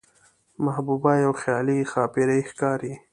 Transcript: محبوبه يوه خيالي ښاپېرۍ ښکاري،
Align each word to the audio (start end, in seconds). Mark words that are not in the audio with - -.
محبوبه 0.65 1.11
يوه 1.23 1.35
خيالي 1.41 1.77
ښاپېرۍ 1.91 2.41
ښکاري، 2.49 2.93